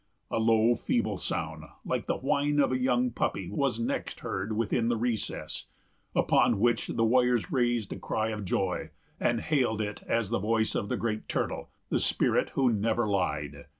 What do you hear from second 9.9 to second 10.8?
as the voice